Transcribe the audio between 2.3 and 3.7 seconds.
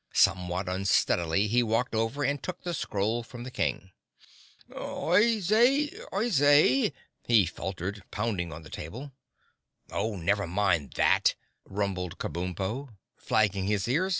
took the scroll from the